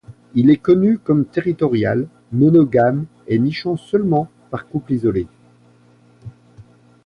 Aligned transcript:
Il 0.33 0.49
est 0.49 0.57
connu 0.57 0.97
comme 0.97 1.25
territorial, 1.27 2.07
monogame 2.31 3.05
et 3.27 3.37
nichant 3.37 3.77
seulement 3.77 4.31
par 4.49 4.67
couple 4.67 4.93
isolé. 4.93 5.27